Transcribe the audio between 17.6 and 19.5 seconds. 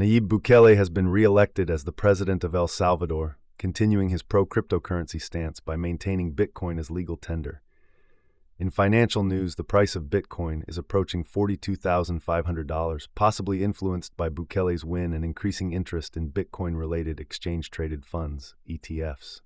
traded funds, ETFs.